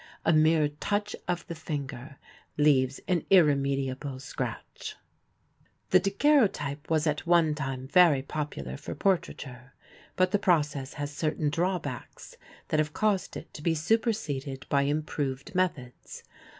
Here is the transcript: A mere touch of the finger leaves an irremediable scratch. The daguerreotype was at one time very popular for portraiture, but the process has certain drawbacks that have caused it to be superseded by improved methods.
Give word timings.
A 0.25 0.33
mere 0.33 0.69
touch 0.69 1.15
of 1.27 1.45
the 1.45 1.53
finger 1.53 2.17
leaves 2.57 2.99
an 3.07 3.23
irremediable 3.29 4.17
scratch. 4.19 4.95
The 5.91 5.99
daguerreotype 5.99 6.89
was 6.89 7.05
at 7.05 7.27
one 7.27 7.53
time 7.53 7.87
very 7.87 8.23
popular 8.23 8.77
for 8.77 8.95
portraiture, 8.95 9.75
but 10.15 10.31
the 10.31 10.39
process 10.39 10.93
has 10.93 11.13
certain 11.13 11.51
drawbacks 11.51 12.35
that 12.69 12.79
have 12.79 12.93
caused 12.93 13.37
it 13.37 13.53
to 13.53 13.61
be 13.61 13.75
superseded 13.75 14.65
by 14.69 14.81
improved 14.85 15.53
methods. 15.53 16.23